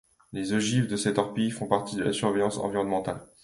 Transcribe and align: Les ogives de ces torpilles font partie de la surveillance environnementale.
Les 0.33 0.53
ogives 0.53 0.87
de 0.87 0.95
ces 0.95 1.13
torpilles 1.13 1.51
font 1.51 1.67
partie 1.67 1.95
de 1.95 2.03
la 2.03 2.11
surveillance 2.11 2.57
environnementale. 2.57 3.21